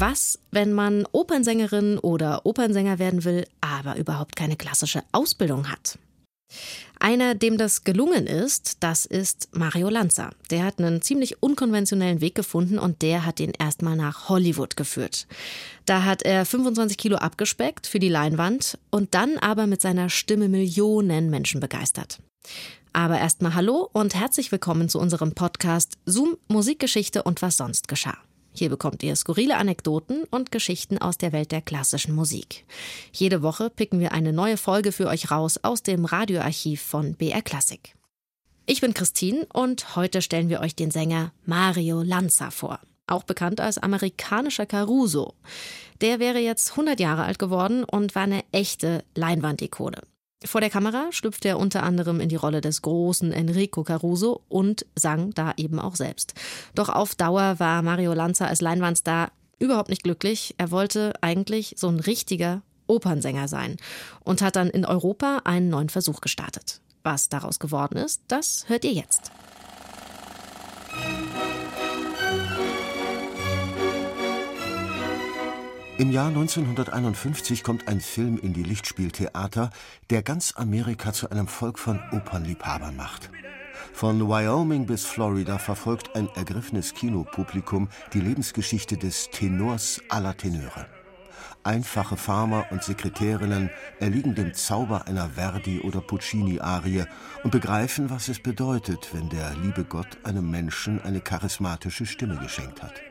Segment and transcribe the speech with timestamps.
[0.00, 5.98] Was, wenn man Opernsängerin oder Opernsänger werden will, aber überhaupt keine klassische Ausbildung hat?
[7.00, 10.30] Einer, dem das gelungen ist, das ist Mario Lanza.
[10.52, 15.26] Der hat einen ziemlich unkonventionellen Weg gefunden und der hat ihn erstmal nach Hollywood geführt.
[15.84, 20.48] Da hat er 25 Kilo abgespeckt für die Leinwand und dann aber mit seiner Stimme
[20.48, 22.20] Millionen Menschen begeistert.
[22.92, 28.16] Aber erstmal Hallo und herzlich willkommen zu unserem Podcast Zoom Musikgeschichte und was sonst geschah.
[28.58, 32.64] Hier bekommt ihr skurrile Anekdoten und Geschichten aus der Welt der klassischen Musik.
[33.12, 37.40] Jede Woche picken wir eine neue Folge für euch raus aus dem Radioarchiv von BR
[37.40, 37.94] Classic.
[38.66, 43.60] Ich bin Christine und heute stellen wir euch den Sänger Mario Lanza vor, auch bekannt
[43.60, 45.34] als amerikanischer Caruso.
[46.00, 50.02] Der wäre jetzt 100 Jahre alt geworden und war eine echte Leinwandikone.
[50.44, 54.86] Vor der Kamera schlüpfte er unter anderem in die Rolle des großen Enrico Caruso und
[54.94, 56.34] sang da eben auch selbst.
[56.76, 60.54] Doch auf Dauer war Mario Lanza als Leinwandstar überhaupt nicht glücklich.
[60.56, 63.76] Er wollte eigentlich so ein richtiger Opernsänger sein
[64.22, 66.80] und hat dann in Europa einen neuen Versuch gestartet.
[67.02, 69.32] Was daraus geworden ist, das hört ihr jetzt.
[75.98, 79.70] Im Jahr 1951 kommt ein Film in die Lichtspieltheater,
[80.10, 83.30] der ganz Amerika zu einem Volk von Opernliebhabern macht.
[83.92, 90.86] Von Wyoming bis Florida verfolgt ein ergriffenes Kinopublikum die Lebensgeschichte des Tenors aller Tenöre.
[91.64, 93.68] Einfache Farmer und Sekretärinnen
[93.98, 97.06] erliegen dem Zauber einer Verdi- oder Puccini-Arie
[97.42, 102.84] und begreifen, was es bedeutet, wenn der liebe Gott einem Menschen eine charismatische Stimme geschenkt
[102.84, 103.02] hat.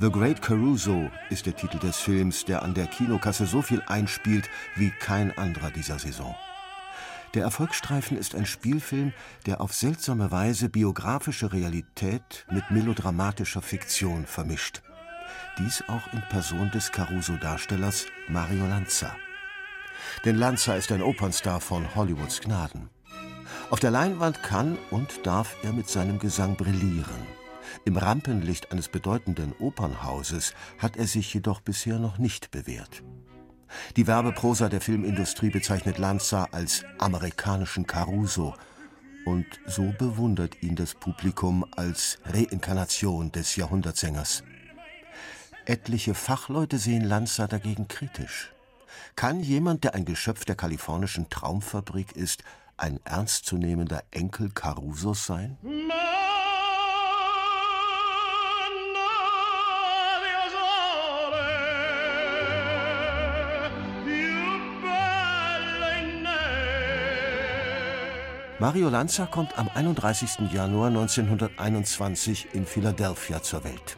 [0.00, 4.48] The Great Caruso ist der Titel des Films, der an der Kinokasse so viel einspielt
[4.76, 6.36] wie kein anderer dieser Saison.
[7.34, 9.12] Der Erfolgsstreifen ist ein Spielfilm,
[9.46, 14.82] der auf seltsame Weise biografische Realität mit melodramatischer Fiktion vermischt.
[15.58, 19.16] Dies auch in Person des Caruso-Darstellers Mario Lanza.
[20.24, 22.88] Denn Lanza ist ein Opernstar von Hollywoods Gnaden.
[23.70, 27.37] Auf der Leinwand kann und darf er mit seinem Gesang brillieren.
[27.84, 33.02] Im Rampenlicht eines bedeutenden Opernhauses hat er sich jedoch bisher noch nicht bewährt.
[33.96, 38.54] Die Werbeprosa der Filmindustrie bezeichnet Lanza als amerikanischen Caruso
[39.26, 44.42] und so bewundert ihn das Publikum als Reinkarnation des Jahrhundertsängers.
[45.66, 48.52] Etliche Fachleute sehen Lanza dagegen kritisch.
[49.16, 52.42] Kann jemand, der ein Geschöpf der kalifornischen Traumfabrik ist,
[52.78, 55.58] ein ernstzunehmender Enkel Carusos sein?
[68.60, 70.50] Mario Lanza kommt am 31.
[70.52, 73.96] Januar 1921 in Philadelphia zur Welt.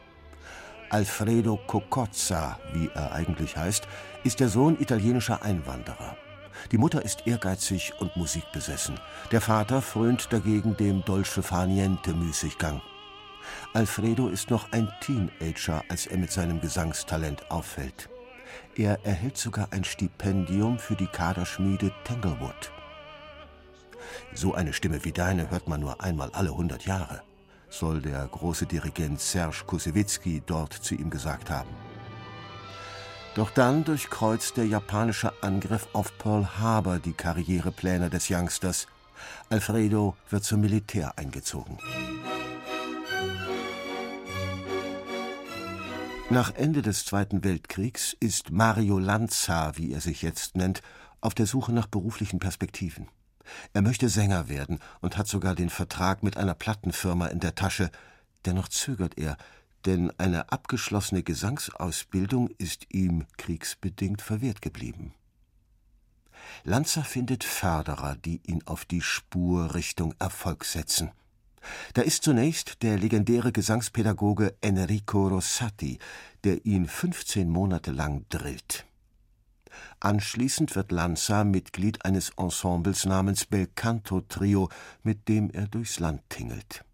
[0.90, 3.88] Alfredo Cocozza, wie er eigentlich heißt,
[4.22, 6.14] ist der Sohn italienischer Einwanderer.
[6.72, 9.00] Die Mutter ist ehrgeizig und musikbesessen.
[9.32, 12.82] Der Vater frönt dagegen dem Dolce far niente Müßiggang.
[13.72, 18.10] Alfredo ist noch ein Teenager, als er mit seinem Gesangstalent auffällt.
[18.76, 22.72] Er erhält sogar ein Stipendium für die Kaderschmiede Tanglewood.
[24.34, 27.22] So eine Stimme wie deine hört man nur einmal alle hundert Jahre,
[27.68, 31.70] soll der große Dirigent Serge Kusewitzki dort zu ihm gesagt haben.
[33.34, 38.88] Doch dann durchkreuzt der japanische Angriff auf Pearl Harbor die Karrierepläne des Youngsters.
[39.48, 41.78] Alfredo wird zum Militär eingezogen.
[46.28, 50.80] Nach Ende des Zweiten Weltkriegs ist Mario Lanza, wie er sich jetzt nennt,
[51.20, 53.08] auf der Suche nach beruflichen Perspektiven.
[53.72, 57.90] Er möchte Sänger werden und hat sogar den Vertrag mit einer Plattenfirma in der Tasche.
[58.44, 59.36] Dennoch zögert er,
[59.86, 65.14] denn eine abgeschlossene Gesangsausbildung ist ihm kriegsbedingt verwehrt geblieben.
[66.64, 71.10] Lanza findet Förderer, die ihn auf die Spur Richtung Erfolg setzen.
[71.94, 75.98] Da ist zunächst der legendäre Gesangspädagoge Enrico Rossati,
[76.44, 78.86] der ihn 15 Monate lang drillt.
[80.00, 84.68] Anschließend wird Lanza Mitglied eines Ensembles namens Belcanto Trio,
[85.02, 86.84] mit dem er durchs Land tingelt.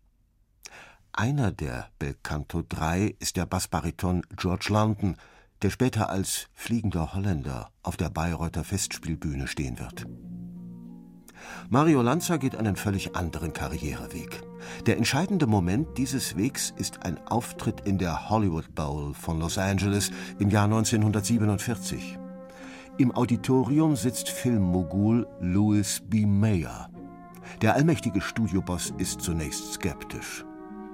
[1.13, 5.17] Einer der Belcanto Drei ist der Bassbariton George London,
[5.63, 10.07] der später als fliegender Holländer auf der Bayreuther Festspielbühne stehen wird.
[11.69, 14.43] Mario Lanza geht einen völlig anderen Karriereweg.
[14.87, 20.11] Der entscheidende Moment dieses Wegs ist ein Auftritt in der Hollywood Bowl von Los Angeles
[20.39, 22.19] im Jahr 1947.
[22.99, 26.25] Im Auditorium sitzt Filmmogul Louis B.
[26.25, 26.89] Mayer.
[27.61, 30.47] Der allmächtige Studioboss ist zunächst skeptisch.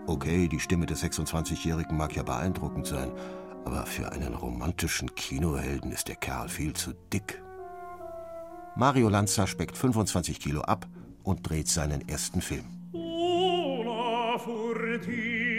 [0.09, 3.13] Okay, die Stimme des 26-Jährigen mag ja beeindruckend sein,
[3.65, 7.41] Aber für einen romantischen Kinohelden ist der Kerl viel zu dick.
[8.75, 10.89] Mario Lanza speckt 25 Kilo ab
[11.23, 12.65] und dreht seinen ersten Film.
[12.93, 15.53] Una furtiva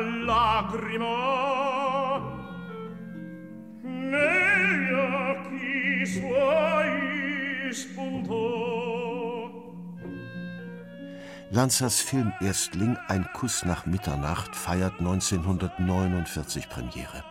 [0.00, 1.59] lagrima
[6.00, 8.48] occhi suoi spuntò
[11.52, 17.24] Lanzers Film Erstling Ein Kuss nach Mitternacht feiert 1949 Premiere.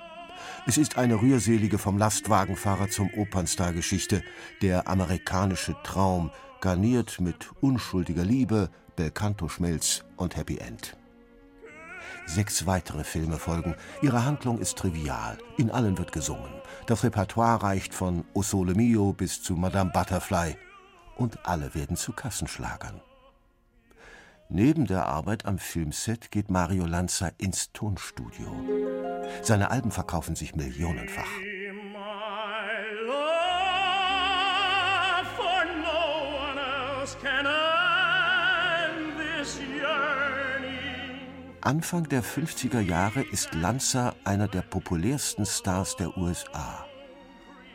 [0.68, 4.22] Es ist eine rührselige vom Lastwagenfahrer zum Opernstar-Geschichte,
[4.62, 10.99] der amerikanische Traum, garniert mit unschuldiger Liebe, Belcanto-Schmelz und Happy End.
[12.26, 13.76] Sechs weitere Filme folgen.
[14.02, 15.38] Ihre Handlung ist trivial.
[15.58, 16.52] In allen wird gesungen.
[16.86, 20.56] Das Repertoire reicht von O Sole Mio bis zu Madame Butterfly.
[21.16, 23.02] Und alle werden zu Kassenschlagern.
[24.52, 28.52] Neben der Arbeit am Filmset geht Mario Lanza ins Tonstudio.
[29.44, 31.30] Seine Alben verkaufen sich millionenfach.
[41.62, 46.86] Anfang der 50er Jahre ist Lanza einer der populärsten Stars der USA.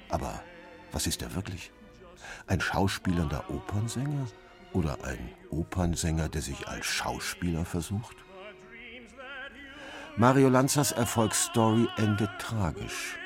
[0.09, 0.43] Aber
[0.91, 1.71] was ist er wirklich?
[2.47, 4.27] Ein schauspielender Opernsänger?
[4.73, 8.17] Oder ein Opernsänger, der sich als Schauspieler versucht?
[10.17, 13.17] Mario Lanzas Erfolgsstory endet tragisch.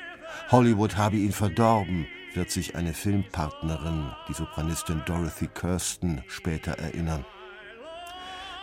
[0.51, 7.25] Hollywood habe ihn verdorben, wird sich eine Filmpartnerin, die Sopranistin Dorothy Kirsten, später erinnern.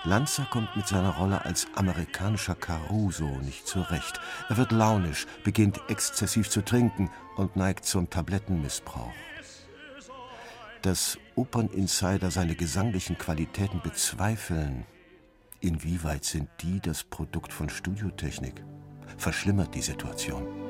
[0.07, 4.21] Lanza kommt mit seiner Rolle als amerikanischer Caruso nicht zurecht.
[4.49, 9.13] Er wird launisch, beginnt exzessiv zu trinken und neigt zum Tablettenmissbrauch
[10.87, 14.87] dass Operninsider seine gesanglichen Qualitäten bezweifeln,
[15.61, 18.63] inwieweit sind die das Produkt von Studiotechnik?
[19.17, 20.66] Verschlimmert die Situation.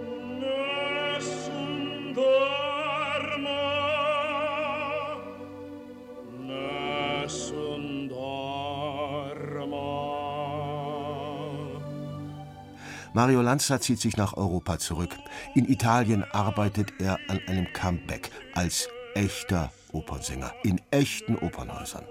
[13.17, 15.17] Mario Lanza zieht sich nach Europa zurück.
[15.55, 22.05] In Italien arbeitet er an einem Comeback als echter Opernsänger in echten Opernhäusern.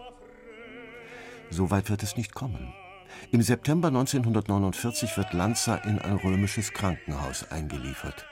[1.51, 2.73] So weit wird es nicht kommen.
[3.31, 8.25] Im September 1949 wird Lanza in ein römisches Krankenhaus eingeliefert.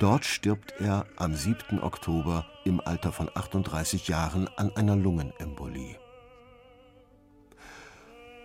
[0.00, 1.82] Dort stirbt er am 7.
[1.82, 5.98] Oktober im Alter von 38 Jahren an einer Lungenembolie.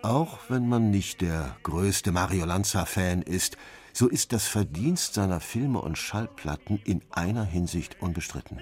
[0.02, 3.58] Auch wenn man nicht der größte Mario Lanza-Fan ist,
[3.92, 8.60] so ist das Verdienst seiner Filme und Schallplatten in einer Hinsicht unbestritten.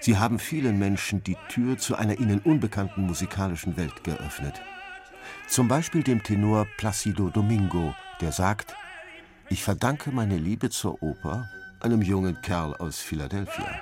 [0.00, 4.60] Sie haben vielen Menschen die Tür zu einer ihnen unbekannten musikalischen Welt geöffnet.
[5.46, 8.74] Zum Beispiel dem Tenor Placido Domingo, der sagt,
[9.48, 11.48] ich verdanke meine Liebe zur Oper
[11.80, 13.80] einem jungen Kerl aus Philadelphia.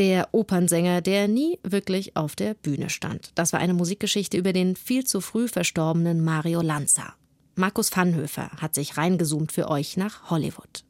[0.00, 3.32] Der Opernsänger, der nie wirklich auf der Bühne stand.
[3.34, 7.12] Das war eine Musikgeschichte über den viel zu früh verstorbenen Mario Lanza.
[7.54, 10.84] Markus Vanhöfer hat sich reingezoomt für euch nach Hollywood.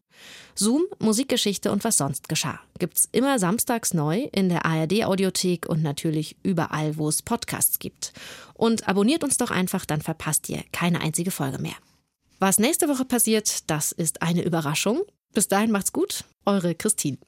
[0.55, 2.61] Zoom, Musikgeschichte und was sonst geschah.
[2.79, 8.12] Gibt's immer samstags neu in der ARD-Audiothek und natürlich überall, wo es Podcasts gibt.
[8.55, 11.75] Und abonniert uns doch einfach, dann verpasst ihr keine einzige Folge mehr.
[12.38, 15.02] Was nächste Woche passiert, das ist eine Überraschung.
[15.35, 17.19] Bis dahin macht's gut, eure Christine.